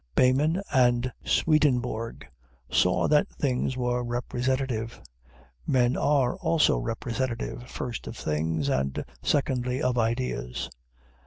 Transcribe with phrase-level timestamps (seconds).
[0.15, 2.25] Behmen and Swedenborg
[2.71, 4.99] saw that things were representative.
[5.67, 10.71] Men are also representative; first, of things, and secondly, of ideas.